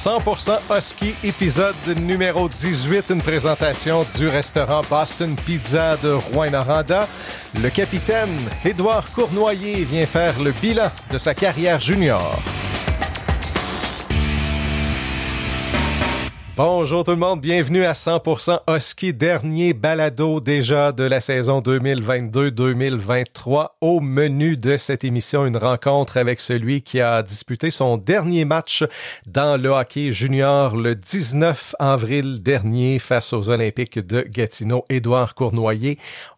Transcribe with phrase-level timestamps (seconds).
[0.00, 7.06] 100% Husky, épisode numéro 18, une présentation du restaurant Boston Pizza de Rouen-Noranda.
[7.62, 8.34] Le capitaine
[8.64, 12.40] Édouard Cournoyer vient faire le bilan de sa carrière junior.
[16.62, 23.68] Bonjour tout le monde, bienvenue à 100% Husky, dernier balado déjà de la saison 2022-2023.
[23.80, 28.84] Au menu de cette émission, une rencontre avec celui qui a disputé son dernier match
[29.26, 35.96] dans le hockey junior le 19 avril dernier face aux Olympiques de Gatineau, Édouard Cournoyer.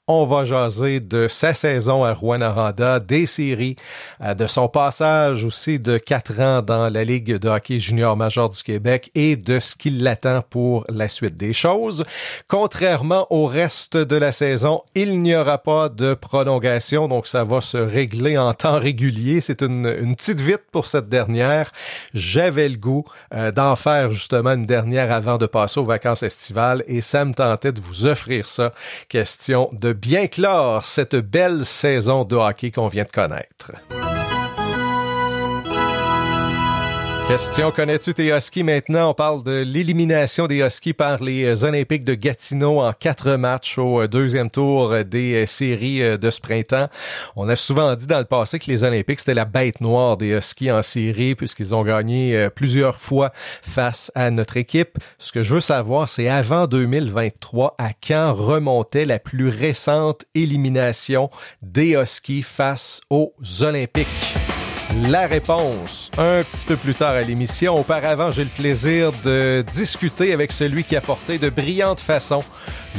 [0.09, 3.77] On va jaser de sa saison à Rouen-Aranda, des séries,
[4.21, 8.51] euh, de son passage aussi de quatre ans dans la Ligue de hockey junior major
[8.51, 12.03] du Québec et de ce qui l'attend pour la suite des choses.
[12.49, 17.61] Contrairement au reste de la saison, il n'y aura pas de prolongation, donc ça va
[17.61, 19.41] se régler en temps régulier.
[19.41, 21.71] C'est une, une petite vite pour cette dernière.
[22.13, 26.83] J'avais le goût euh, d'en faire justement une dernière avant de passer aux vacances estivales
[26.89, 28.73] et ça me tentait de vous offrir ça.
[29.09, 33.73] Question de bien clore cette belle saison de hockey qu'on vient de connaître.
[37.29, 39.11] Question, connais-tu tes Huskies maintenant?
[39.11, 44.07] On parle de l'élimination des Huskies par les Olympiques de Gatineau en quatre matchs au
[44.07, 46.89] deuxième tour des séries de ce printemps.
[47.37, 50.31] On a souvent dit dans le passé que les Olympiques, c'était la bête noire des
[50.31, 54.99] Huskies en série puisqu'ils ont gagné plusieurs fois face à notre équipe.
[55.17, 61.31] Ce que je veux savoir, c'est avant 2023, à quand remontait la plus récente élimination
[61.63, 64.42] des Huskies face aux Olympiques?
[65.01, 67.79] La réponse un petit peu plus tard à l'émission.
[67.79, 72.45] Auparavant, j'ai le plaisir de discuter avec celui qui a porté de brillante façon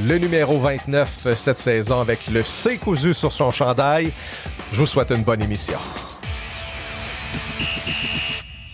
[0.08, 4.12] le numéro 29 cette saison avec le C cousu sur son chandail.
[4.72, 5.78] Je vous souhaite une bonne émission.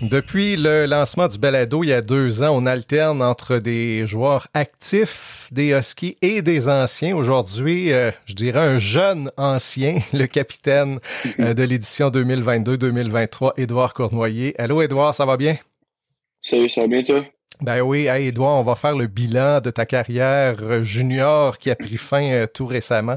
[0.01, 4.47] Depuis le lancement du balado il y a deux ans, on alterne entre des joueurs
[4.53, 7.13] actifs des Huskies et des anciens.
[7.17, 10.99] Aujourd'hui, euh, je dirais un jeune ancien, le capitaine
[11.41, 14.55] euh, de l'édition 2022-2023, Édouard Cournoyer.
[14.57, 15.57] Allô Édouard, ça va bien?
[16.39, 17.25] Salut, ça va bien toi?
[17.61, 21.75] Ben oui, hey Edouard, on va faire le bilan de ta carrière junior qui a
[21.75, 23.15] pris fin euh, tout récemment.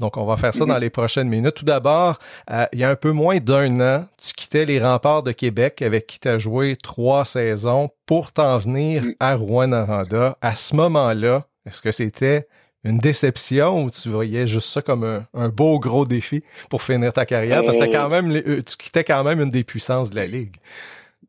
[0.00, 1.54] Donc, on va faire ça dans les prochaines minutes.
[1.54, 2.18] Tout d'abord,
[2.50, 5.80] euh, il y a un peu moins d'un an, tu quittais les remparts de Québec
[5.80, 10.38] avec qui tu as joué trois saisons pour t'en venir à Rouen-Noranda.
[10.40, 12.48] À ce moment-là, est-ce que c'était
[12.82, 17.12] une déception ou tu voyais juste ça comme un, un beau gros défi pour finir
[17.12, 17.64] ta carrière?
[17.64, 20.56] Parce que quand même, tu quittais quand même une des puissances de la Ligue.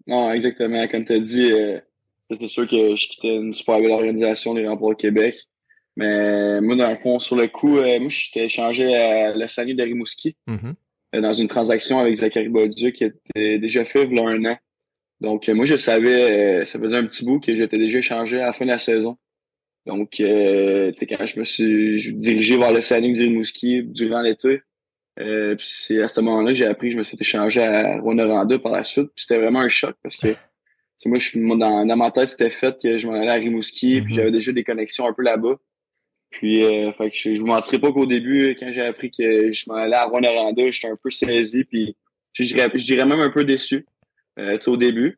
[0.07, 0.87] Non, exactement.
[0.87, 1.53] Comme tu as dit,
[2.29, 5.35] c'était sûr que je quittais une super belle organisation, les Remparts au Québec.
[5.95, 9.83] Mais moi, dans le fond, sur le coup, euh, moi, j'étais échangé à l'Océanie de
[9.83, 10.73] Rimouski mm
[11.21, 14.57] dans une transaction avec Zachary Bolduc qui était déjà fait il y a un an.
[15.21, 18.47] Donc, moi, je savais, euh, ça faisait un petit bout que j'étais déjà échangé à
[18.47, 19.17] la fin de la saison.
[19.85, 24.61] Donc, euh, quand je me suis dirigé vers l'Océanie de Rimouski durant l'été,
[25.19, 28.59] euh, c'est à ce moment-là que j'ai appris que je me suis échangé à Rwanda
[28.59, 29.09] par la suite.
[29.15, 30.35] Puis c'était vraiment un choc parce que
[31.05, 34.13] moi, je, dans, dans ma tête, c'était fait que je m'en allais à Rimouski, puis
[34.13, 34.17] mhm.
[34.17, 35.57] j'avais déjà des connexions un peu là-bas.
[36.31, 39.51] Puis, euh, fait que je, je vous mentirais pas qu'au début, quand j'ai appris que
[39.51, 40.29] je m'en allais à Rwanda,
[40.71, 41.95] j'étais un peu saisi, puis
[42.33, 43.85] je dirais, je dirais même un peu déçu,
[44.39, 45.17] euh, au début.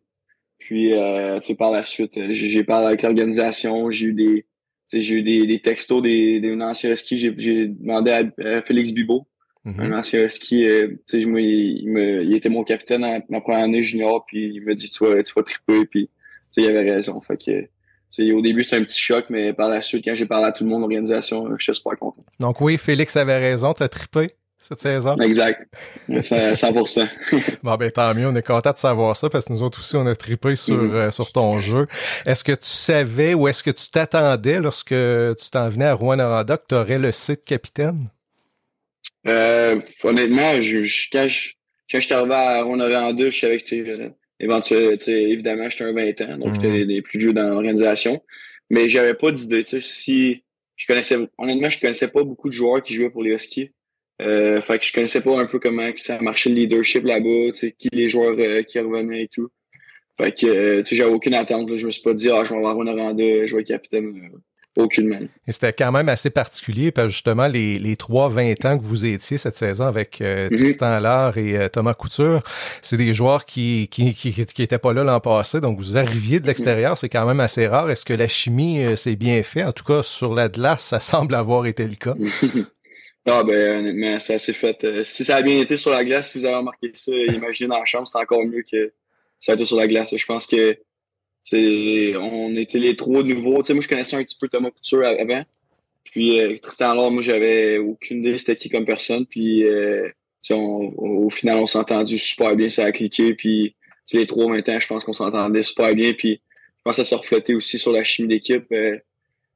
[0.59, 4.45] Puis, euh, par la suite, euh, j'ai parlé avec l'organisation, j'ai eu des,
[4.91, 9.27] j'ai eu des, des textos des, des anciens skis, j'ai demandé à, Félix Bibot,
[9.77, 13.41] Un ancien ski, euh, tu sais, moi, il, me, il était mon capitaine à ma
[13.41, 16.13] première année junior, puis il m'a dit, tu vas, tu vas triper, puis, tu
[16.51, 17.19] sais, il avait raison.
[17.21, 17.67] Fait que,
[18.09, 20.51] sais, au début, c'était un petit choc, mais par la suite, quand j'ai parlé à
[20.51, 22.23] tout le monde, l'organisation, je suis super content.
[22.39, 24.27] Donc oui, Félix avait raison, t'as trippé
[24.57, 25.15] cette saison.
[25.17, 25.67] Exact.
[26.09, 27.07] 100%.
[27.63, 28.27] bon, ben, tant mieux.
[28.27, 30.75] On est content de savoir ça parce que nous autres aussi, on a trippé sur,
[30.75, 30.93] mm-hmm.
[30.93, 31.87] euh, sur ton jeu.
[32.25, 36.57] Est-ce que tu savais ou est-ce que tu t'attendais lorsque tu t'en venais à Rouen-Noranda
[36.57, 38.09] que tu aurais le site capitaine?
[39.27, 41.49] Euh, honnêtement, je, je, quand, je,
[41.91, 44.09] quand je suis arrivé à en 2, je savais que euh,
[44.39, 48.21] éventuellement, évidemment, j'étais un 20 ans, donc j'étais les, plus vieux dans l'organisation.
[48.69, 49.65] Mais j'avais pas d'idée.
[49.81, 50.43] Si
[50.75, 53.71] je connaissais honnêtement, je connaissais pas beaucoup de joueurs qui jouaient pour les Huskies.
[54.21, 57.89] Euh, fait que je connaissais pas un peu comment ça marchait le leadership là-bas, qui
[57.91, 59.49] les joueurs euh, qui revenaient et tout.
[60.17, 61.69] Fait que euh, j'avais aucune attente.
[61.69, 61.77] Là.
[61.77, 64.31] Je me suis pas dit ah je vais avoir Rwanda, je vais être capitaine.
[64.77, 65.19] Aucunement.
[65.47, 69.07] Et c'était quand même assez particulier parce que justement, les, les 3-20 ans que vous
[69.07, 70.57] étiez cette saison avec euh, mhm.
[70.57, 72.43] Tristan Allard et euh, Thomas Couture,
[72.83, 76.39] c'est des joueurs qui qui, qui, qui étaient pas là l'an passé, donc vous arriviez
[76.39, 77.89] de l'extérieur, c'est quand même assez rare.
[77.89, 79.63] Est-ce que la chimie euh, s'est bien fait?
[79.63, 82.13] En tout cas, sur la glace, ça semble avoir été le cas.
[83.25, 85.03] ah ben honnêtement, c'est assez fait.
[85.03, 87.79] si ça a bien été sur la glace, si vous avez remarqué ça, imaginez dans
[87.79, 88.93] la chambre, c'est encore mieux que
[89.39, 90.15] ça a été sur la glace.
[90.15, 90.77] Je pense que
[91.53, 93.53] on était les trois nouveaux.
[93.53, 95.43] moi, je connaissais un petit peu Thomas Couture avant.
[96.03, 99.25] Puis euh, Tristan alors moi, j'avais aucune idée c'était qui comme personne.
[99.25, 100.09] Puis euh,
[100.49, 103.33] au final, on s'est entendu super bien, ça a cliqué.
[103.33, 103.75] Puis
[104.13, 106.13] les trois maintenant, je pense qu'on s'entendait super bien.
[106.13, 106.41] Puis
[106.77, 108.65] je pense que ça s'est reflété aussi sur la chimie d'équipe.
[108.71, 108.97] Euh,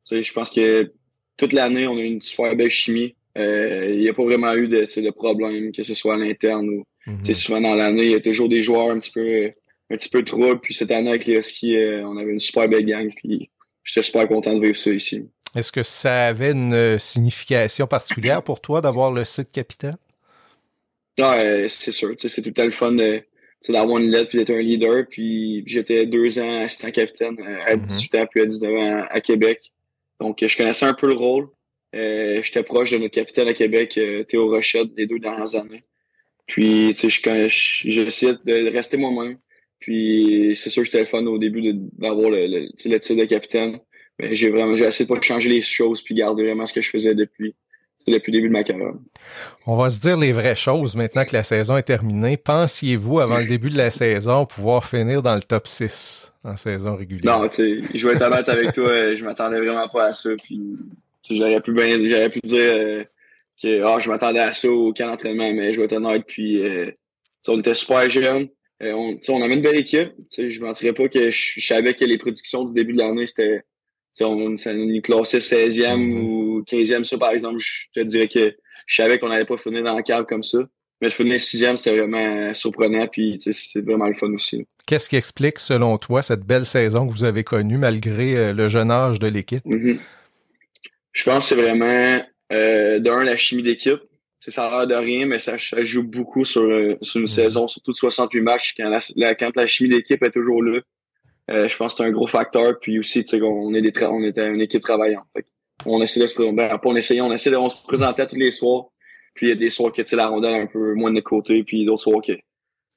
[0.10, 0.92] je pense que
[1.38, 3.16] toute l'année, on a une super belle chimie.
[3.38, 6.86] Il n'y a pas vraiment eu de, de problème, que ce soit à l'interne ou
[7.08, 7.34] mm-hmm.
[7.34, 9.50] souvent dans l'année, il y a toujours des joueurs un petit peu
[9.92, 10.56] un petit peu trop.
[10.56, 13.12] Puis cette année avec les Huskies, on avait une super belle gang.
[13.14, 13.50] Puis
[13.84, 15.26] j'étais super content de vivre ça ici.
[15.56, 19.98] Est-ce que ça avait une euh, signification particulière pour toi d'avoir le site capitaine?
[21.20, 22.14] Ouais, c'est sûr.
[22.18, 22.96] C'est tout à le fun
[23.68, 25.06] d'avoir une lettre puis d'être un leader.
[25.10, 28.22] Puis j'étais deux ans assistant capitaine euh, à 18 mm-hmm.
[28.22, 29.74] ans puis à 19 ans à Québec.
[30.22, 31.50] Donc je connaissais un peu le rôle.
[31.94, 34.00] Euh, j'étais proche de notre capitaine à Québec,
[34.30, 35.84] Théo Rochette, les deux dernières années.
[36.48, 39.38] Puis tu sais, j'essayais de rester moi-même.
[39.82, 43.26] Puis c'est sûr que c'était le fun au début d'avoir le, le, le titre de
[43.26, 43.80] capitaine
[44.30, 46.90] j'ai vraiment j'ai essayé de pas changer les choses puis garder vraiment ce que je
[46.90, 47.56] faisais depuis
[48.08, 48.94] depuis le début de ma carrière.
[49.68, 52.36] On va se dire les vraies choses maintenant que la saison est terminée.
[52.36, 56.96] Pensiez-vous, avant le début de la saison, pouvoir finir dans le top 6 en saison
[56.96, 57.40] régulière?
[57.40, 60.32] Non, tu sais, je vais être honnête avec toi, je m'attendais vraiment pas à ça.
[60.44, 60.60] Puis,
[61.30, 63.04] j'aurais pu bien j'aurais pu dire euh,
[63.62, 66.24] que oh, je m'attendais à ça au camp d'entraînement, mais je vais être honnête.
[66.26, 66.90] Puis, euh,
[67.50, 68.48] on était super jeunes.
[68.82, 70.12] Euh, on, on avait une belle équipe.
[70.36, 73.62] Je ne mentirais pas que je savais que les prédictions du début de l'année, c'était
[74.22, 76.20] on, nous classait 16e mm-hmm.
[76.20, 78.56] ou 15e, ça, par exemple, je te dirais que
[78.86, 80.60] je savais qu'on n'allait pas finir dans le cadre comme ça.
[81.00, 84.68] Mais je finir 6e, c'était vraiment surprenant, puis c'est vraiment le fun aussi.
[84.86, 88.68] Qu'est-ce qui explique, selon toi, cette belle saison que vous avez connue, malgré euh, le
[88.68, 89.66] jeune âge de l'équipe?
[89.66, 89.98] Mm-hmm.
[91.14, 92.24] Je pense que c'est vraiment,
[92.54, 94.00] euh, d'un, la chimie d'équipe.
[94.50, 97.92] Ça a l'air de rien, mais ça, joue beaucoup sur, euh, sur une saison, surtout
[97.92, 100.80] de 68 matchs, quand la, quand la chimie d'équipe est toujours là.
[101.52, 102.80] Euh, je pense que c'est un gros facteur.
[102.80, 105.28] Puis aussi, tu sais, on, est des on était une équipe travaillante.
[105.86, 106.56] on essaie de se présenter.
[106.56, 108.86] Ben, on essayait, on essaie de on se présentait tous les soirs.
[109.36, 111.22] Puis il y a des soirs que tu sais, la rondelle un peu moins de
[111.22, 112.34] côté, puis d'autres soirs que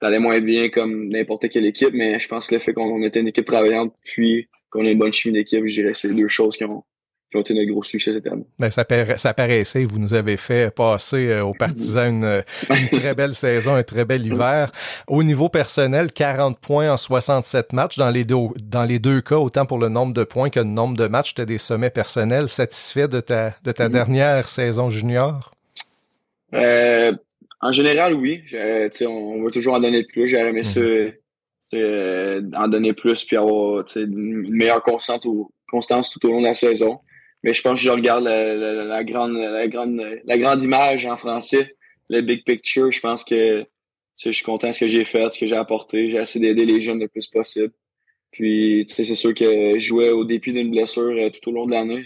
[0.00, 1.92] ça allait moins bien comme n'importe quelle équipe.
[1.92, 4.98] Mais je pense que le fait qu'on était une équipe travaillante, puis qu'on a une
[4.98, 6.84] bonne chimie d'équipe, je dirais c'est les deux choses qui ont,
[7.34, 8.46] qui ont été notre gros succès cette année.
[8.58, 8.84] Ben, ça,
[9.16, 12.24] ça paraissait, vous nous avez fait passer euh, aux partisans
[12.70, 14.70] une, très belle saison, un très bel hiver.
[15.08, 19.36] Au niveau personnel, 40 points en 67 matchs dans les deux, dans les deux cas,
[19.36, 22.48] autant pour le nombre de points que le nombre de matchs, c'était des sommets personnels.
[22.48, 23.92] Satisfait de ta, de ta mm-hmm.
[23.92, 25.52] dernière saison junior?
[26.54, 27.12] Euh,
[27.60, 28.44] en général, oui.
[29.02, 30.28] On, on va toujours en donner plus.
[30.28, 31.10] J'aurais aimé mm-hmm.
[31.10, 31.16] ça
[31.74, 37.00] euh, en donner plus puis avoir une meilleure constance tout au long de la saison.
[37.44, 41.76] Mais je pense que je regarde la, grande, la, grande, la grande image en français,
[42.08, 42.90] le big picture.
[42.90, 43.66] Je pense que
[44.18, 46.10] je suis content de ce que j'ai fait, ce que j'ai apporté.
[46.10, 47.70] J'ai essayé d'aider les jeunes le plus possible.
[48.30, 51.72] Puis, c'est sûr que je jouais au début d'une blessure euh, tout au long de
[51.72, 52.02] l'année.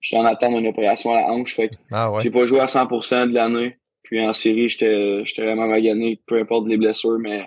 [0.00, 1.54] J'étais en attente d'une opération à la hanche.
[1.54, 3.78] Fait ah j'ai pas joué à 100% de l'année.
[4.02, 7.46] Puis en série, j'étais vraiment magané, peu importe les blessures, mais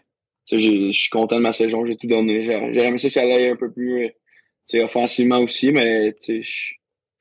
[0.50, 2.44] je suis content de ma saison, j'ai tout donné.
[2.44, 4.06] J'ai aimé ça que ça allait un peu plus
[4.74, 6.16] euh, offensivement aussi, mais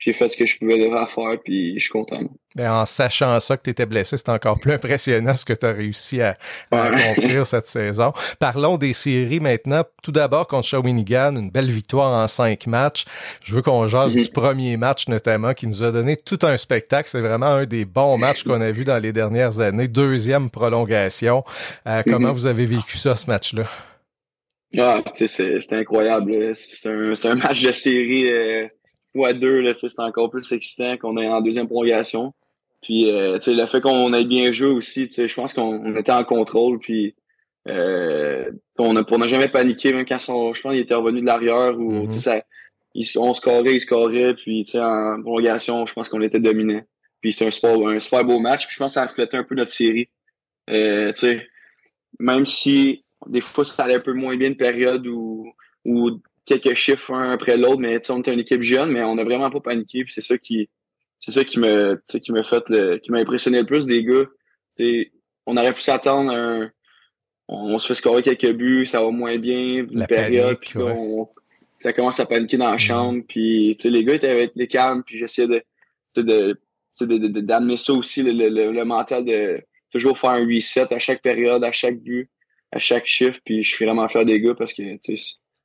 [0.05, 2.21] j'ai fait ce que je pouvais devoir faire, puis je suis content.
[2.55, 5.65] Ben, en sachant ça que tu étais blessé, c'est encore plus impressionnant ce que tu
[5.65, 6.37] as réussi à,
[6.71, 8.12] accomplir cette saison.
[8.39, 9.83] Parlons des séries maintenant.
[10.03, 13.07] Tout d'abord contre Shawinigan, une belle victoire en cinq matchs.
[13.43, 17.09] Je veux qu'on jase du premier match notamment qui nous a donné tout un spectacle.
[17.09, 19.88] C'est vraiment un des bons matchs qu'on a vu dans les dernières années.
[19.88, 21.45] Deuxième prolongation.
[21.87, 22.33] Euh, comment mm-hmm.
[22.35, 23.64] vous avez vécu ça, ce match-là?
[24.76, 26.55] Ah, tu sais, c'est incroyable.
[26.55, 28.31] C'est un, un, match de série.
[28.31, 28.69] Euh
[29.14, 32.35] fois deux, c'est encore plus excitant qu'on est en deuxième prolongation.
[32.83, 36.78] Puis euh, le fait qu'on ait bien joué aussi, je pense qu'on était en contrôle.
[36.78, 37.14] Puis
[37.68, 41.78] euh, on n'a jamais paniqué, même quand son, je pense qu'il était revenu de l'arrière
[41.78, 42.18] ou mm-hmm.
[42.18, 42.42] ça,
[43.16, 44.35] on scorait, il scorait.
[44.35, 46.83] Puis en prolongation, je pense qu'on était dominé.
[47.21, 48.66] Puis c'est un super, un super beau match.
[48.66, 50.09] Puis je pense que ça reflétait un peu notre série.
[50.68, 51.12] Euh,
[52.18, 55.50] même si des fois ça allait un peu moins bien une période où,
[55.85, 56.11] où
[56.45, 59.51] quelques chiffres un après l'autre, mais on était une équipe jeune, mais on n'a vraiment
[59.51, 60.05] pas paniqué.
[60.05, 60.69] Puis c'est ça qui
[61.19, 64.25] c'est ça qui me qui m'a fait le, qui m'a impressionné le plus des gars.
[64.73, 65.13] T'sais,
[65.47, 66.71] on aurait pu s'attendre un
[67.49, 71.29] on, se fait scorer quelques buts, ça va moins bien, une période, puis on,
[71.75, 72.79] ça commence à paniquer dans la mm-hmm.
[72.79, 75.63] chambre, puis les gars étaient les calmes, puis j'essayais de
[76.23, 79.61] de, d'amener ça aussi, le, le, mental de
[79.91, 82.31] toujours faire un reset à chaque période, à chaque but,
[82.71, 84.83] à chaque chiffre, puis je suis vraiment fier des gars parce que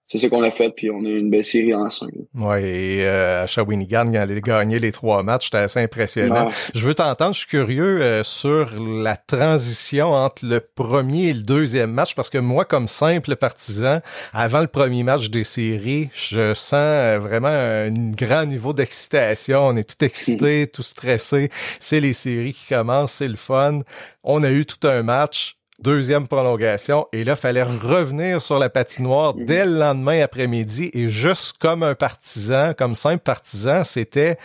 [0.10, 2.25] c'est ce qu'on a fait, puis on a eu une belle série ensemble.
[2.34, 6.48] Oui, et euh, à Shawinigan, il allait gagner les trois matchs, c'était assez impressionnant.
[6.74, 11.44] Je veux t'entendre, je suis curieux euh, sur la transition entre le premier et le
[11.44, 14.00] deuxième match, parce que moi, comme simple partisan,
[14.34, 19.68] avant le premier match des séries, je sens euh, vraiment un grand niveau d'excitation.
[19.68, 21.51] On est tout excité, tout stressé.
[21.80, 23.82] C'est les séries qui commencent, c'est le fun.
[24.24, 27.08] On a eu tout un match deuxième prolongation.
[27.14, 29.46] Et là, il fallait revenir sur la patinoire mhm.
[29.46, 30.90] dès le lendemain après-midi.
[30.94, 34.38] Et juste comme un partisan, comme simple partisan, c'était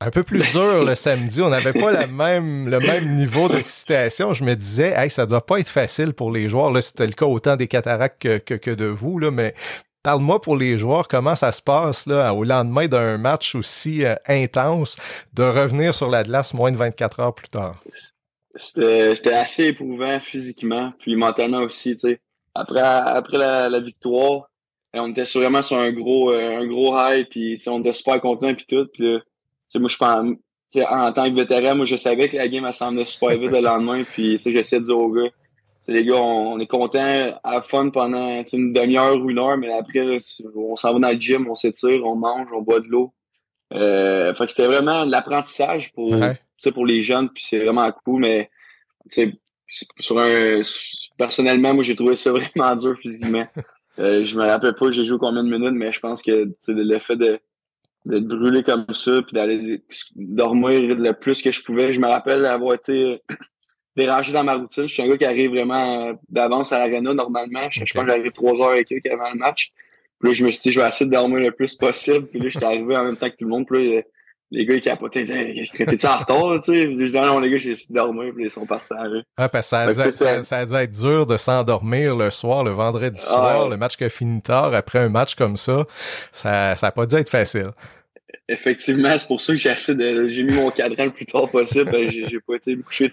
[0.00, 1.40] un peu plus dur le samedi.
[1.42, 4.32] On n'avait pas la même, le même niveau d'excitation.
[4.32, 6.70] Je me disais, hey, ça doit pas être facile pour les joueurs.
[6.70, 9.54] Là, c'était le cas autant des cataractes que, que, de vous, là, mais
[10.02, 14.14] Parle-moi pour les joueurs, comment ça se passe là, au lendemain d'un match aussi euh,
[14.28, 14.96] intense
[15.32, 17.82] de revenir sur la glace moins de 24 heures plus tard?
[18.56, 22.20] C'était assez éprouvant physiquement, puis mentalement aussi, tu sais.
[22.54, 24.48] Après, après la, victoire,
[24.94, 28.54] on était vraiment sur un gros, euh, un gros high, puis on était super contents,
[28.54, 28.86] puis tout.
[28.94, 29.18] Puis,
[29.78, 30.36] moi, je pense,
[30.88, 33.60] en tant que vétéran, moi, je savais que la game, elle semblait super vite le
[33.60, 35.30] lendemain, puis j'essayais de dire aux gars,
[35.88, 40.16] les gars, on, est contents, à fun pendant une demi-heure ou une heure, mais après,
[40.54, 43.12] on s'en va dans le gym, on s'étire, on mange, on boit de l'eau.
[43.74, 46.14] Euh, fait que c'était vraiment de l'apprentissage pour,
[46.72, 48.50] pour les jeunes, puis c'est vraiment cool, mais
[49.68, 50.60] sur un
[51.18, 53.46] personnellement, moi j'ai trouvé ça vraiment dur physiquement.
[53.98, 56.98] Euh, je me rappelle pas j'ai joué combien de minutes, mais je pense que le
[56.98, 57.40] fait de
[58.06, 59.82] d'être brûlé comme ça, puis d'aller
[60.14, 61.92] dormir le plus que je pouvais.
[61.92, 63.20] Je me rappelle avoir été
[63.96, 64.86] dérangé dans ma routine.
[64.86, 67.68] Je suis un gars qui arrive vraiment d'avance à l'arena normalement.
[67.70, 69.72] Je, pense que j'arrive trois heures et quelques avant le match.
[70.20, 72.26] Puis là, je me suis dit, je vais essayer de dormir le plus possible.
[72.26, 73.66] Puis là, j'étais arrivé en même temps que tout le monde.
[73.66, 74.02] Puis là,
[74.50, 75.24] les gars, ils capotaient.
[75.24, 76.82] T'es-tu en retard, tu sais?
[76.82, 78.32] Je dis, non, les gars, j'ai essayé de dormir.
[78.34, 79.22] Puis ils sont partis à la rue.
[79.36, 82.30] Ah, parce que ça, a dû, ça, ça, a dû être dur de s'endormir le
[82.30, 84.72] soir, le vendredi soir, le match qui a fini tard.
[84.74, 85.84] Après un match comme ça,
[86.32, 87.70] ça n'a pas dû être facile.
[88.48, 91.50] Effectivement, c'est pour ça que j'ai essayé de, j'ai mis mon cadran le plus tard
[91.50, 91.90] possible.
[91.90, 93.12] Ben, j'ai pas été tout de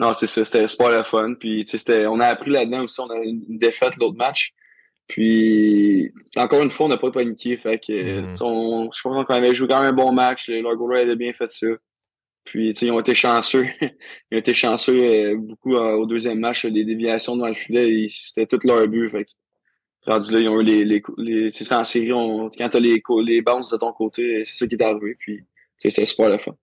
[0.00, 0.44] non, c'est ça.
[0.44, 1.34] C'était super le fun.
[1.34, 3.00] Puis, tu sais, on a appris là-dedans aussi.
[3.00, 4.52] On a une défaite l'autre match.
[5.08, 7.56] Puis, encore une fois, on n'a pas paniqué.
[7.56, 8.34] Fait que, mm.
[8.36, 10.48] je pense qu'on avait joué quand même un bon match.
[10.48, 11.66] Leur goaler avait bien fait ça.
[12.44, 13.66] Puis, ils ont été chanceux.
[13.80, 16.66] ils ont été chanceux euh, beaucoup euh, au deuxième match.
[16.66, 19.08] Des déviations devant le filet, c'était tout leur but.
[19.08, 19.30] Fait que,
[20.06, 23.02] rendu là, ils ont eu les, les, les c'est en série, on, quand t'as les,
[23.24, 25.16] les bounces de ton côté, c'est ça qui est arrivé.
[25.18, 25.44] Puis,
[25.78, 26.54] c'est super le fun.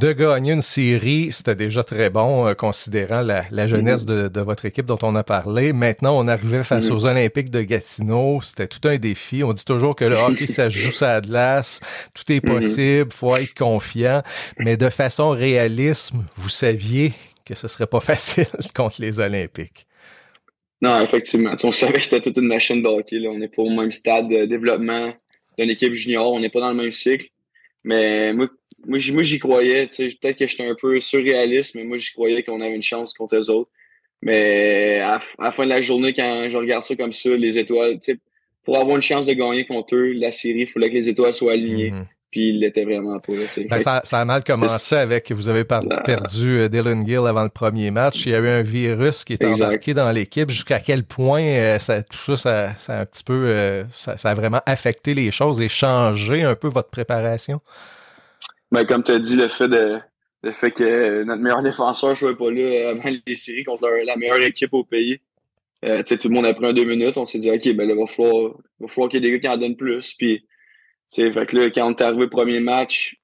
[0.00, 4.28] De gagner une série, c'était déjà très bon, euh, considérant la, jeunesse mm-hmm.
[4.28, 5.72] de, votre équipe dont on a parlé.
[5.72, 6.92] Maintenant, on arrivait face mm-hmm.
[6.92, 8.40] aux Olympiques de Gatineau.
[8.42, 9.42] C'était tout un défi.
[9.42, 11.80] On dit toujours que le hockey, ça joue ça glace.
[12.14, 12.60] Tout est mm-hmm.
[12.60, 13.12] possible.
[13.12, 14.22] Faut être confiant.
[14.60, 19.86] Mais de façon réaliste, vous saviez que ce serait pas facile contre les Olympiques.
[20.82, 21.54] Non, effectivement.
[21.64, 23.18] on savait que c'était toute une machine de hockey.
[23.18, 23.30] Là.
[23.32, 25.12] On n'est pas au même stade de développement
[25.58, 26.32] d'une équipe junior.
[26.32, 27.28] On n'est pas dans le même cycle.
[27.86, 28.48] Mais moi,
[28.84, 29.86] moi, j'y croyais.
[29.86, 33.36] Peut-être que j'étais un peu surréaliste, mais moi, j'y croyais qu'on avait une chance contre
[33.36, 33.70] eux autres.
[34.22, 37.98] Mais à, la fin de la journée, quand je regarde ça comme ça, les étoiles,
[38.64, 41.32] pour avoir une chance de gagner contre eux, la série, il fallait que les étoiles
[41.32, 41.92] soient alignées.
[41.92, 42.06] Mm-hmm.
[42.30, 43.32] Puis il l'était vraiment pas.
[43.70, 47.50] Ben, ça, ça, a mal commencé avec, vous avez perdu euh, Dylan Gill avant le
[47.50, 48.26] premier match.
[48.26, 50.50] Il y a eu un virus qui est embarqué dans l'équipe.
[50.50, 54.34] Jusqu'à quel point euh, ça, tout ça, ça, a un petit peu, euh, ça, a
[54.34, 57.60] vraiment affecté les choses et changé un peu votre préparation?
[58.72, 59.98] Ben, comme tu as dit, le fait de
[60.42, 64.16] le fait que notre meilleur défenseur ne soit pas là avant les séries contre la
[64.16, 65.20] meilleure équipe au pays.
[65.80, 67.16] tout le monde a pris un deux minutes.
[67.16, 69.48] On s'est dit, OK, ben, il va falloir, va falloir qu'il y ait des gars
[69.48, 70.12] qui en donnent plus.
[70.14, 70.44] Puis
[71.08, 73.16] sais, fait que là, quand on est arrivé au premier match,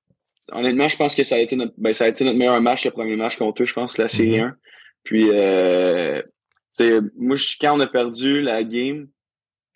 [0.51, 2.85] honnêtement, je pense que ça a été notre, ben, ça a été notre meilleur match,
[2.85, 4.49] le premier match contre eux, je pense, la série 1.
[4.49, 4.55] Mm-hmm.
[5.05, 6.23] Puis, euh,
[7.17, 9.09] moi, quand on a perdu la game,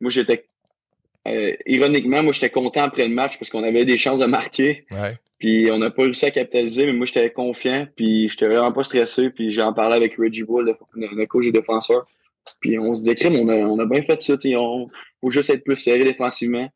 [0.00, 0.46] moi, j'étais,
[1.28, 4.86] euh, ironiquement, moi, j'étais content après le match parce qu'on avait des chances de marquer.
[4.90, 5.18] Ouais.
[5.38, 8.84] Puis, on n'a pas réussi à capitaliser, mais moi, j'étais confiant, puis j'étais vraiment pas
[8.84, 12.06] stressé, puis j'ai en parlé avec Reggie Bull, le, coach et défenseur.
[12.60, 14.56] Puis, on se disait, crème, on a, on a bien fait ça, il
[15.20, 16.68] faut juste être plus serré défensivement.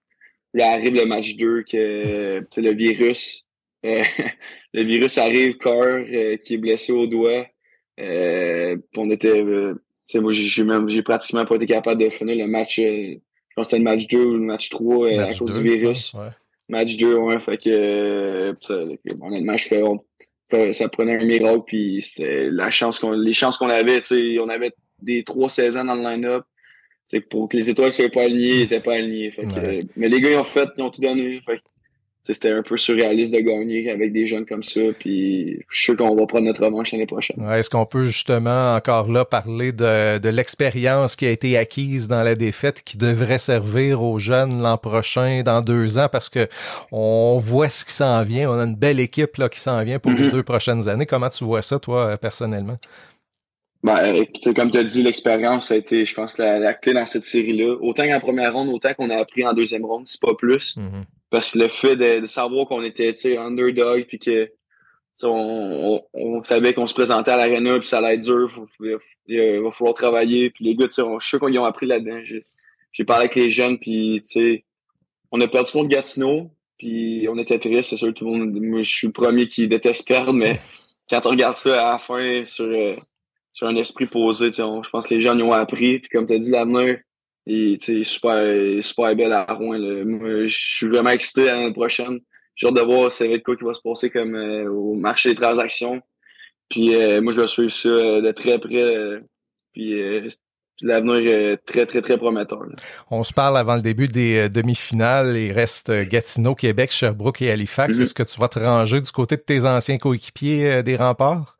[0.53, 3.47] Là arrive le match 2 que le virus.
[3.85, 4.03] Euh,
[4.75, 7.47] le virus arrive, Carr, euh, qui est blessé au doigt.
[7.99, 9.43] Euh, on était.
[10.15, 12.77] moi, j'ai même j'ai pratiquement pas été capable de finir le match.
[12.77, 13.19] je
[13.55, 16.15] pense que c'était le match 2 ou le match 3 à cause du virus.
[16.69, 17.41] Match 2, ouais.
[17.41, 18.55] Fait que
[19.21, 19.69] honnêtement, je
[20.49, 24.01] fais, ça prenait un miracle puis c'était la chance qu'on les chances qu'on avait,
[24.41, 26.45] on avait des trois saisons dans le line-up
[27.19, 29.33] pour que les étoiles soient pas alignées, ils n'étaient pas alignés.
[29.97, 31.41] mais les gars, ils ont fait, ils ont tout donné.
[32.23, 34.81] c'était un peu surréaliste de gagner avec des jeunes comme ça.
[34.99, 37.43] Puis je suis sûr qu'on va prendre notre revanche l'année prochaine.
[37.51, 42.23] Est-ce qu'on peut justement encore là parler de, de l'expérience qui a été acquise dans
[42.23, 46.47] la défaite qui devrait servir aux jeunes l'an prochain, dans deux ans, parce que
[46.93, 48.51] on voit ce qui s'en vient.
[48.51, 50.31] On a une belle équipe là, qui s'en vient pour les mm-hmm.
[50.31, 51.07] deux prochaines années.
[51.07, 52.79] Comment tu vois ça, toi, personnellement?
[53.83, 57.77] Ben, comme tu as dit, l'expérience a été, je pense, la, clé dans cette série-là.
[57.81, 60.77] Autant qu'en première ronde, autant qu'on a appris en deuxième ronde, c'est pas plus.
[60.77, 61.05] Mm-hmm.
[61.31, 64.51] Parce que le fait de, savoir qu'on était underdog puis que
[65.23, 68.51] on, on, savait qu'on se présentait à l'arena puis ça allait être dur,
[69.27, 70.51] il va falloir travailler.
[70.51, 72.21] Puis les gars, je suis sûr qu'ils ont appris là-dedans.
[72.93, 74.23] J'ai parlé avec les jeunes puis
[75.31, 78.61] on a perdu contre Gatineau puis on était triste, c'est sûr tout le monde.
[78.61, 80.61] Moi, je suis le premier qui déteste perdre, mais
[81.11, 82.97] quand on regarde ça à la fin sur, euh,
[83.53, 85.99] sur un esprit posé, je pense que les jeunes ont appris.
[85.99, 86.99] Puis comme tu as dit, l'avenir,
[87.47, 89.79] et tu super, super belle à Rouen.
[90.05, 92.21] Moi, je suis vraiment excité l'année prochaine.
[92.55, 95.35] J'ai hâte de voir c'est quoi qui va se passer comme euh, au marché des
[95.35, 96.01] transactions.
[96.69, 99.23] Puis euh, moi, je vais suivre ça euh, de très près.
[99.73, 100.29] puis
[100.83, 102.61] l'avenir est très, très, très prometteur.
[103.11, 105.37] On se parle avant le début des demi-finales.
[105.37, 107.97] Il reste Gatineau, Québec, Sherbrooke et Halifax.
[107.97, 108.03] Mm-hmm.
[108.03, 111.59] Est-ce que tu vas te ranger du côté de tes anciens coéquipiers des remparts?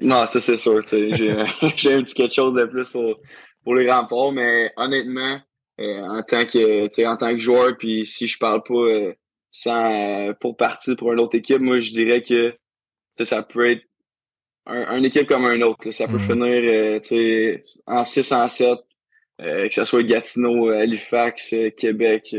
[0.00, 0.80] Non, ça c'est sûr.
[1.76, 3.16] J'ai un petit quelque chose de plus pour,
[3.64, 5.40] pour les remports, mais honnêtement,
[5.80, 9.12] euh, en tant que en tant que joueur, puis si je parle pas euh,
[9.50, 12.54] sans euh, pour partir pour une autre équipe, moi je dirais que
[13.12, 13.82] ça peut être
[14.66, 15.90] un, une équipe comme un autre.
[15.90, 17.00] Ça peut mm.
[17.00, 18.78] finir en 6 en 7,
[19.38, 22.34] que ce soit Gatineau, Halifax, Québec,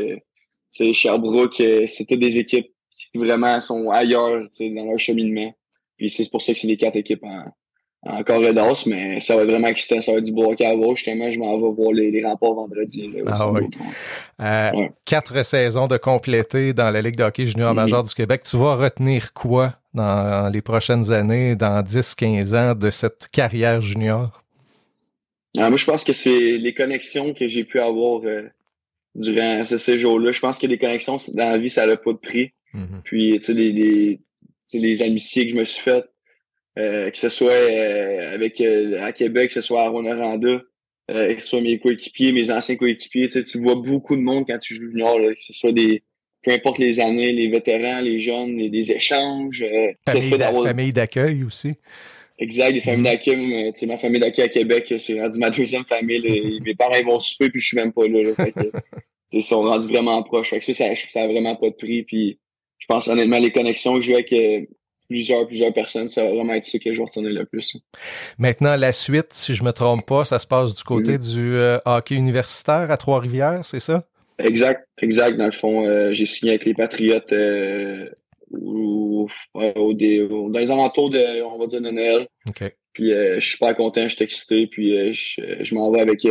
[0.72, 5.54] Sherbrooke, c'était des équipes qui vraiment sont ailleurs dans leur cheminement.
[5.98, 7.46] Puis c'est pour ça que c'est les quatre équipes en,
[8.06, 10.00] encore d'os, mais ça va être vraiment excitant.
[10.02, 10.96] Ça va être du beau à voir.
[10.96, 13.12] Justement, je m'en vais voir les, les remports vendredi.
[13.28, 13.62] ah oui.
[14.42, 17.76] Euh, quatre saisons de compléter dans la Ligue de hockey junior mm-hmm.
[17.76, 18.44] major du Québec.
[18.44, 24.44] Tu vas retenir quoi dans les prochaines années, dans 10-15 ans de cette carrière junior?
[25.58, 28.44] Ah, moi, je pense que c'est les connexions que j'ai pu avoir euh,
[29.16, 30.32] durant ce séjour-là.
[30.32, 32.52] Je pense que les connexions dans la vie, ça n'a pas de prix.
[32.76, 33.02] Mm-hmm.
[33.04, 34.20] Puis, tu sais, les, les,
[34.74, 36.08] les amitiés que je me suis faites,
[36.78, 40.62] euh, que ce soit euh, avec euh, à Québec, que ce soit à Rwanda,
[41.08, 43.30] que ce soit mes coéquipiers, mes anciens coéquipiers.
[43.30, 46.04] Tu vois beaucoup de monde quand tu joues junior, que ce soit des
[46.44, 49.66] peu importe les années, les vétérans, les jeunes, les, des échanges.
[50.08, 50.30] famille,
[50.64, 51.74] famille d'accueil aussi.
[52.40, 53.74] Exact, les familles mm-hmm.
[53.74, 53.88] d'accueil.
[53.88, 56.62] Ma famille d'accueil à Québec, c'est rendu ma deuxième famille.
[56.64, 58.22] mes parents vont souper, puis je suis même pas là.
[59.32, 60.52] ils sont rendus vraiment proches.
[60.52, 62.04] Fait que ça, ça, ça a vraiment pas de prix.
[62.04, 62.40] Puis
[62.78, 64.32] je pense honnêtement, les connexions que je avec
[65.08, 67.78] plusieurs, plusieurs personnes, ça va vraiment être ce que je vais retenir le plus.
[68.38, 71.36] Maintenant, la suite, si je me trompe pas, ça se passe du côté mm-hmm.
[71.36, 74.08] du euh, hockey universitaire à Trois-Rivières, c'est ça?
[74.40, 75.38] Exact, exact.
[75.38, 78.10] Dans le fond, euh, j'ai signé avec les Patriotes euh,
[78.62, 82.28] au, dans les alentours de, on va dire, de Noël.
[82.94, 86.26] Puis je suis pas content, je suis excité, puis je, m'en vais avec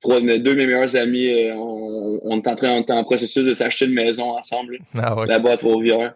[0.00, 1.28] trois, deux de mes meilleurs amis.
[1.54, 5.52] on, est en train, on est en processus de s'acheter une maison ensemble ah là-bas
[5.52, 6.14] à Trois-Rivières.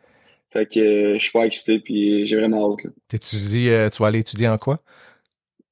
[0.52, 2.92] Fait que euh, je suis pas excité puis j'ai vraiment hâte.
[3.08, 4.76] T'étudies, euh, tu vas aller étudier en quoi?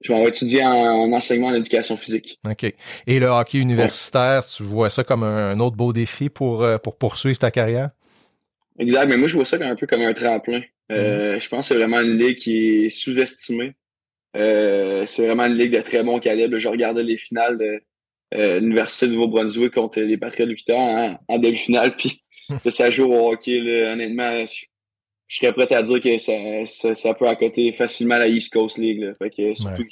[0.01, 2.40] Je vais étudier en, enseignement en éducation physique.
[2.49, 2.64] OK.
[3.07, 6.96] Et le hockey universitaire, tu vois ça comme un, autre beau défi pour, euh, pour
[6.96, 7.90] poursuivre ta carrière?
[8.79, 10.62] Exact, mais moi je vois ça un peu comme un tremplin.
[10.88, 11.38] Mhm.
[11.38, 13.75] Je pense que c'est vraiment une ligue qui est sous-estimée.
[14.35, 16.59] c'est vraiment une ligue de très bon calibre.
[16.59, 17.83] Je regardais les finales de
[18.33, 22.23] l'Université de Nouveau-Brunswick contre les Patriots de en, en demi-finale, puis
[22.71, 24.45] ça joue au hockey, honnêtement,
[25.31, 29.01] je serais prêt à dire que ça, ça, peut accoter facilement la East Coast League.
[29.01, 29.14] Là.
[29.14, 29.85] Fait que surtout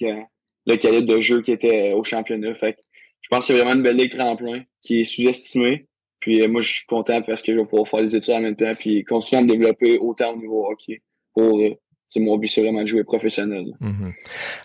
[0.67, 2.55] le calibre de jeu qui était au championnat.
[2.55, 2.81] Fait que
[3.21, 5.87] je pense que c'est vraiment une belle ligue tremplin qui est sous-estimée.
[6.19, 8.41] Puis euh, moi, je suis content parce que je vais pouvoir faire des études en
[8.41, 11.71] même temps puis continuer à me développer autant au niveau hockey pour euh,
[12.09, 13.67] c'est mon but, c'est vraiment de jouer professionnel.
[13.81, 14.15] Mhm.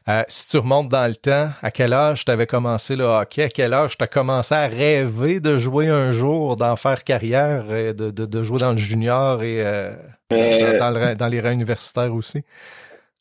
[0.08, 3.44] Euh, si tu remontes dans le temps, à quel âge tu avais commencé le hockey?
[3.44, 7.66] À quel âge tu as commencé à rêver de jouer un jour, d'en faire carrière,
[7.68, 9.92] de, de, de, jouer dans le junior et euh,
[10.32, 12.40] euh, dans, les rangs universitaires aussi?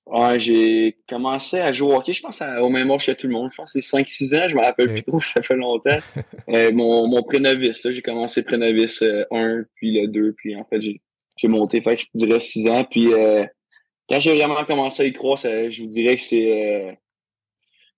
[0.07, 3.33] Ouais, j'ai commencé à jouer au hockey, je pense, au même âge que tout le
[3.33, 3.51] monde.
[3.51, 5.99] Je pense que c'est 5-6 ans, je me rappelle plus trop, ça fait longtemps.
[6.47, 11.81] mon mon pré-novice, j'ai commencé pré-novice 1, puis le 2, puis en fait, j'ai monté,
[11.81, 12.85] fait que je dirais 6 ans.
[12.89, 13.09] Puis
[14.13, 16.93] quand j'ai vraiment commencé à y croire, je vous dirais que c'est euh,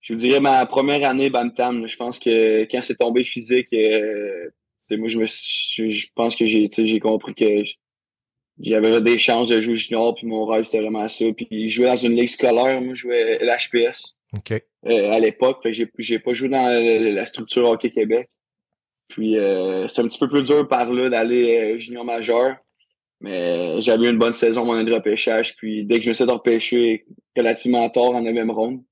[0.01, 1.89] je vous dirais ma première année Bantam.
[1.89, 4.49] Je pense que quand c'est tombé physique, euh,
[4.93, 7.65] moi je me je, pense que j'ai j'ai compris que
[8.61, 11.25] j'avais des chances de jouer junior, puis mon rêve c'était vraiment ça.
[11.37, 14.17] Puis jouer dans une ligue scolaire, moi je jouais l'HPS
[14.51, 15.65] euh, à l'époque.
[15.65, 18.29] Fait j'ai j'ai pas joué dans la, structure Hockey Québec.
[19.09, 19.35] Puis
[19.89, 22.57] c'est un petit peu plus dur par là d'aller junior majeur.
[23.25, 25.57] Mais j'avais eu une bonne saison, mon année de repêchage.
[25.57, 28.83] Puis dès que je me suis repêché relativement tard en 9e ronde,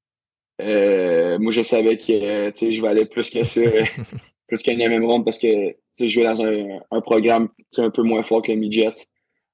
[0.62, 3.60] euh, moi, je savais que je valais plus que ça,
[4.48, 8.22] plus qu'un 9e ronde parce que je jouais dans un, un programme un peu moins
[8.22, 8.94] fort que le midget.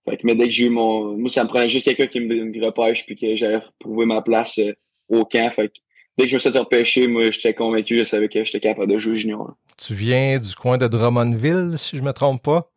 [0.09, 1.19] Fait que, mais dès que j'ai eu mon.
[1.19, 4.23] Moi, ça me prenait juste quelqu'un qui me, me repêche puis que j'avais prouvé ma
[4.23, 4.73] place euh,
[5.09, 5.51] au camp.
[5.51, 5.75] Fait que
[6.17, 8.99] dès que je me suis repêché, moi, j'étais convaincu, je savais que j'étais capable de
[8.99, 9.57] jouer junior.
[9.77, 12.71] Tu viens du coin de Drummondville, si je me trompe pas?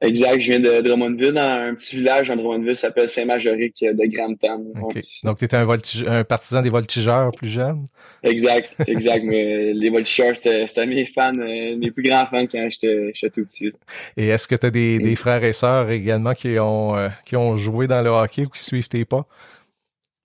[0.00, 4.06] Exact, je viens de Drummondville, dans un petit village en Drummondville qui s'appelle Saint-Majoric de
[4.06, 4.72] Grampton.
[5.24, 5.66] Donc, tu étais un,
[6.06, 7.86] un, partisan des voltigeurs plus jeune?
[8.22, 9.24] Exact, exact.
[9.24, 13.72] mais les voltigeurs, c'était mes fans, euh, mes plus grands fans quand j'étais tout petit.
[14.16, 17.34] Et est-ce que tu as des, des, frères et sœurs également qui ont, euh, qui
[17.34, 19.26] ont joué dans le hockey ou qui suivent tes pas?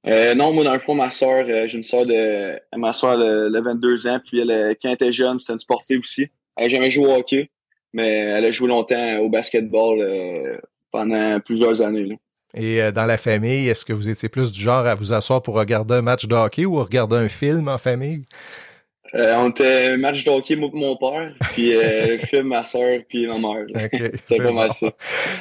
[0.05, 2.59] Euh, non, moi, dans le fond, ma soeur, j'ai une soeur de.
[2.77, 6.01] Ma soeur, elle, a 22 ans, puis elle, quand elle était jeune, c'était une sportive
[6.01, 6.27] aussi.
[6.55, 7.49] Elle n'a jamais joué au hockey
[7.93, 10.57] mais elle a joué longtemps au basketball euh,
[10.91, 12.19] pendant plusieurs années.
[12.55, 15.41] Et euh, dans la famille, est-ce que vous étiez plus du genre à vous asseoir
[15.41, 18.25] pour regarder un match de hockey ou regarder un film en famille?
[19.15, 23.27] Euh, on était match de hockey, moi mon père, puis euh, film, ma soeur, puis
[23.27, 23.65] ma mère.
[24.21, 24.87] C'est pas mal ça.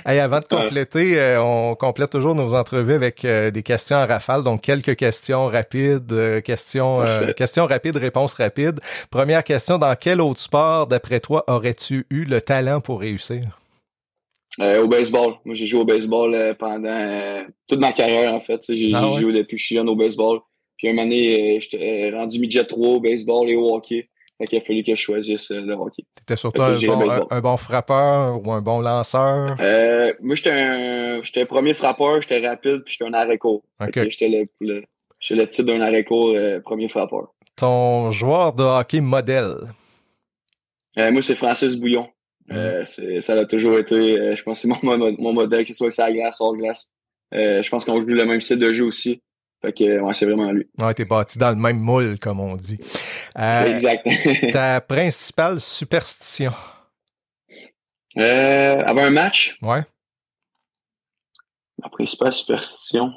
[0.04, 4.42] avant de compléter, euh, on complète toujours nos entrevues avec des questions en rafale.
[4.42, 7.00] Donc, quelques questions rapides, questions,
[7.34, 8.80] questions rapides, réponses rapides.
[9.10, 13.58] Première question, dans quel autre sport, d'après toi, aurais-tu eu le talent pour réussir?
[14.60, 15.36] au baseball.
[15.46, 18.62] Moi, j'ai joué au baseball pendant toute ma carrière, en fait.
[18.68, 20.40] J'ai ah joué depuis que je suis jeune au baseball.
[20.82, 24.08] Puis un moment donné, euh, j'étais euh, rendu midget 3 au baseball et au hockey.
[24.36, 26.02] Fait qu'il a fallu que je choisisse euh, le hockey.
[26.16, 29.56] T'étais surtout un bon, un, bon, frappeur ou un bon lanceur?
[29.60, 33.62] Euh, moi, j'étais un, j'étais premier frappeur, j'étais rapide, puis j'étais un arrêt-court.
[33.94, 34.82] J'étais le, le,
[35.30, 37.32] le type d'un arrêt-court, premier frappeur.
[37.54, 39.54] Ton joueur de hockey modèle?
[40.98, 42.08] Euh, moi, c'est Francis Bouillon.
[42.48, 43.20] Mm.
[43.20, 46.10] ça a toujours été, je pense, c'est mon, mon, modèle, que ce soit sur la
[46.10, 46.90] glace, hors glace.
[47.30, 49.22] je pense qu'on joue le même style de jeu aussi.
[49.62, 50.66] Fait que, ouais, c'est vraiment lui.
[50.80, 52.78] Ouais, t'es bâti dans le même moule, comme on dit.
[53.38, 54.08] Euh, c'est exact.
[54.52, 56.52] ta principale superstition?
[58.18, 59.56] Euh, avoir un match?
[59.62, 59.82] Ouais.
[61.78, 63.12] Ma principale superstition?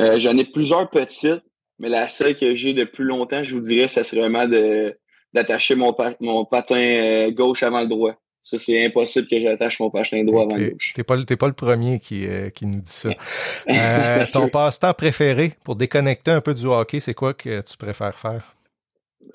[0.00, 1.42] Euh, J'en ai plusieurs petites,
[1.78, 4.98] mais la seule que j'ai depuis longtemps, je vous dirais, ça serait vraiment de
[5.34, 8.14] d'attacher mon, mon patin euh, gauche avant le droit.
[8.48, 10.94] Ça, c'est impossible que j'attache mon patin droit avant le gauche.
[10.94, 13.10] T'es pas, pas le premier qui, euh, qui nous dit ça.
[13.68, 18.18] Euh, ton passe-temps préféré pour déconnecter un peu du hockey, c'est quoi que tu préfères
[18.18, 18.56] faire?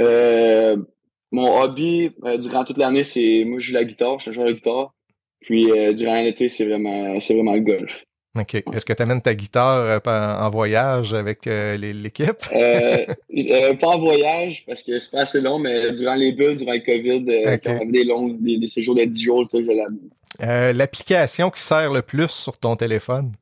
[0.02, 0.78] Euh,
[1.32, 4.48] mon hobby, durant toute l'année, c'est moi je joue la guitare, je suis un joueur
[4.48, 4.96] de guitare.
[5.42, 8.04] Puis durant l'été, c'est vraiment c'est vraiment le golf.
[8.40, 8.56] OK.
[8.56, 12.44] Est-ce que tu amènes ta guitare euh, en voyage avec euh, l'équipe?
[12.52, 16.74] Euh, pas en voyage parce que c'est pas assez long, mais durant les bulles, durant
[16.74, 20.76] le COVID, quand on des longs, des, séjours de 10 jours, ça, je l'amène.
[20.76, 23.34] L'application qui sert le plus sur ton téléphone?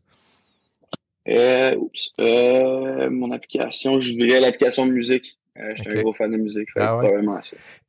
[1.27, 2.11] oups.
[2.19, 5.37] mon application, je dirais l'application de musique.
[5.55, 6.67] je suis un gros fan de musique.
[6.75, 6.99] Ah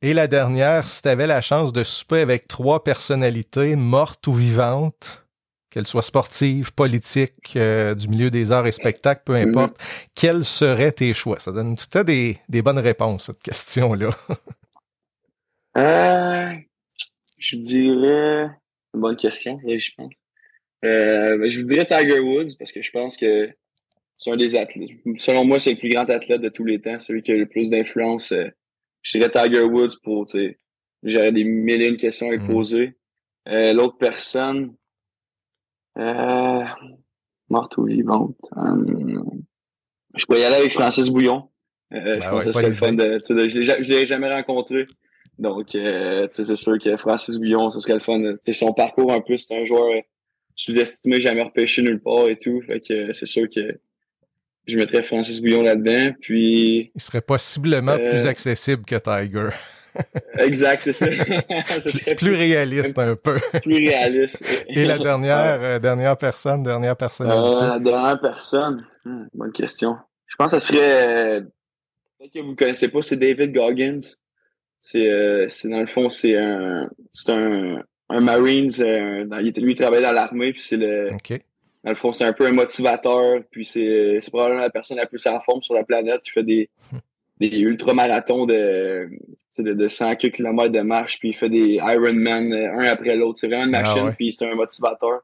[0.01, 4.33] Et la dernière, si tu avais la chance de souper avec trois personnalités, mortes ou
[4.33, 5.22] vivantes,
[5.73, 9.75] qu'elle soit sportive, politique, euh, du milieu des arts et spectacles, peu importe,
[10.13, 11.39] quels seraient tes choix?
[11.39, 14.15] Ça donne tout à des, des bonnes réponses, cette question-là.
[15.77, 16.53] euh,
[17.39, 18.49] je dirais...
[18.93, 20.13] Une bonne question, je pense.
[20.85, 23.49] Euh, je vous dirais Tiger Woods, parce que je pense que
[24.15, 24.91] c'est un des athlètes.
[25.17, 27.47] Selon moi, c'est le plus grand athlète de tous les temps, celui qui a le
[27.47, 28.31] plus d'influence.
[29.01, 30.59] Je dirais Tiger Woods pour, tu sais,
[31.01, 32.47] j'aurais des milliers de questions à lui mm.
[32.47, 32.93] poser.
[33.47, 34.75] L'autre personne,
[35.97, 36.63] euh,
[37.49, 38.35] morte ou vivante.
[38.57, 39.21] Euh,
[40.15, 41.49] je pourrais y aller avec Francis Bouillon.
[41.93, 43.03] Euh, je ben pense que ce le fun de,
[43.33, 44.87] de je ne l'ai jamais rencontré.
[45.39, 48.19] Donc, euh, c'est sûr que Francis Bouillon, ce serait le fun.
[48.19, 49.89] De, son parcours, un peu, c'est un joueur
[50.55, 52.61] sous-estimé, jamais repêché nulle part et tout.
[52.61, 53.79] Fait que c'est sûr que
[54.67, 56.13] je mettrais Francis Bouillon là-dedans.
[56.21, 56.91] Puis.
[56.93, 59.49] Il serait possiblement plus accessible que Tiger.
[60.37, 61.07] Exact, c'est ça.
[61.91, 63.39] c'est plus réaliste un peu.
[63.61, 64.43] plus réaliste.
[64.67, 67.31] Et la dernière, euh, dernière personne, dernière personne.
[67.31, 69.97] Euh, la dernière personne, hmm, bonne question.
[70.27, 71.41] Je pense que ça serait, euh,
[72.19, 73.99] peut-être que vous ne connaissez pas, c'est David Goggins.
[74.79, 75.07] C'est,
[75.65, 78.69] dans le fond, c'est un, c'est un, un Marines.
[78.69, 81.09] lui, il travaille dans l'armée, puis c'est le.
[81.83, 85.05] Dans le fond, c'est un peu un motivateur, puis c'est, c'est probablement la personne la
[85.05, 86.21] plus en forme sur la planète.
[86.27, 86.97] Il fait des, hmm
[87.49, 89.09] des ultramarathons de,
[89.59, 93.39] de, de 100 km de marche, puis il fait des Ironman euh, un après l'autre.
[93.39, 95.21] C'est vraiment une ah machine, puis c'est un motivateur.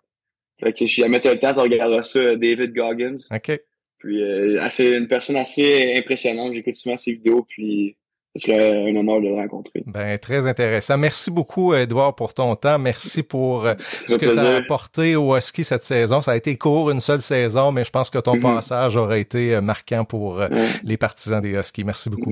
[0.60, 3.16] Fait que si jamais t'as le temps, tu regarderas ça, euh, David Goggins.
[3.32, 3.62] OK.
[4.00, 6.54] Puis euh, c'est une personne assez impressionnante.
[6.54, 7.98] J'écoute souvent ses vidéos, puis
[8.36, 9.84] ce serait un honneur de le rencontrer.
[9.88, 10.98] Ben, très intéressant.
[10.98, 12.78] Merci beaucoup, Edouard, pour ton temps.
[12.78, 13.74] Merci pour euh,
[14.08, 16.22] ce que tu as apporté au Husky cette saison.
[16.22, 18.56] Ça a été court, une seule saison, mais je pense que ton mm-hmm.
[18.56, 20.48] passage aurait été euh, marquant pour euh,
[20.84, 21.84] les partisans des Huskies.
[21.84, 22.32] Merci beaucoup.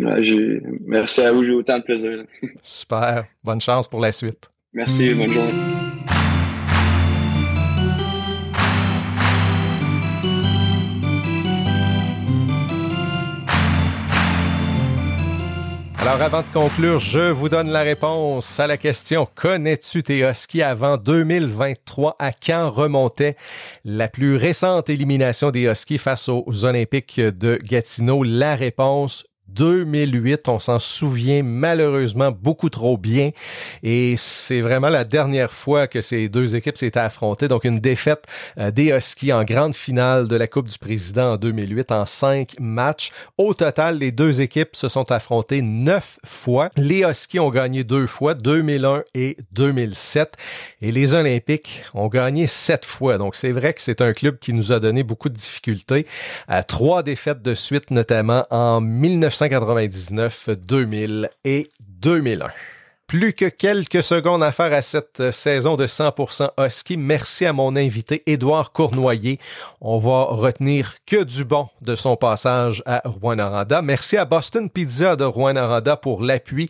[0.86, 2.26] merci à vous, j'ai autant de plaisir.
[2.62, 3.26] Super.
[3.44, 4.50] Bonne chance pour la suite.
[4.74, 5.54] Merci, bonne journée.
[16.10, 20.62] Alors avant de conclure, je vous donne la réponse à la question Connais-tu tes Huskies
[20.62, 23.36] avant 2023 à quand remontait
[23.84, 28.24] la plus récente élimination des Huskies face aux Olympiques de Gatineau?
[28.24, 30.48] La réponse 2008.
[30.50, 33.32] On s'en souvient malheureusement beaucoup trop bien.
[33.84, 37.48] Et c'est vraiment la dernière fois que ces deux équipes s'étaient affrontées.
[37.48, 38.24] Donc une défaite
[38.58, 42.56] euh, des Huskies en grande finale de la Coupe du Président en 2008 en cinq
[42.60, 43.12] matchs.
[43.38, 46.70] Au total, les deux équipes se sont affrontées neuf fois.
[46.76, 50.34] Les Huskies ont gagné deux fois, 2001 et 2007.
[50.82, 53.18] Et les Olympiques ont gagné sept fois.
[53.18, 56.06] Donc c'est vrai que c'est un club qui nous a donné beaucoup de difficultés.
[56.50, 62.50] Euh, trois défaites de suite, notamment en 19 1999, 2000 et 2001.
[63.08, 66.98] Plus que quelques secondes à faire à cette saison de 100% Husky.
[66.98, 69.40] Merci à mon invité Édouard Cournoyer.
[69.80, 73.82] On va retenir que du bon de son passage à Rouen-Aranda.
[73.82, 76.68] Merci à Boston Pizza de Rouen-Aranda pour l'appui.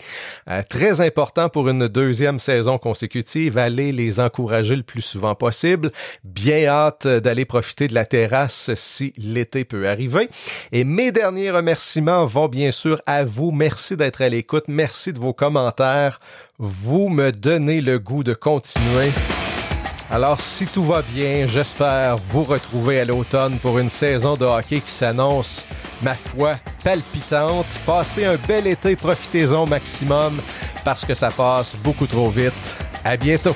[0.48, 3.58] Euh, très important pour une deuxième saison consécutive.
[3.58, 5.92] Allez les encourager le plus souvent possible.
[6.24, 10.30] Bien hâte d'aller profiter de la terrasse si l'été peut arriver.
[10.72, 13.52] Et mes derniers remerciements vont bien sûr à vous.
[13.52, 14.66] Merci d'être à l'écoute.
[14.68, 16.20] Merci de vos commentaires
[16.60, 19.12] vous me donnez le goût de continuer.
[20.10, 24.80] Alors, si tout va bien, j'espère vous retrouver à l'automne pour une saison de hockey
[24.80, 25.66] qui s'annonce,
[26.02, 27.68] ma foi, palpitante.
[27.86, 30.42] Passez un bel été, profitez-en au maximum
[30.84, 32.76] parce que ça passe beaucoup trop vite.
[33.04, 33.56] À bientôt!